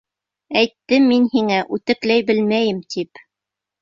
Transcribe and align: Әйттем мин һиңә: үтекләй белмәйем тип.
Әйттем 0.61 1.05
мин 1.11 1.27
һиңә: 1.35 1.59
үтекләй 1.79 2.25
белмәйем 2.31 2.81
тип. 2.95 3.27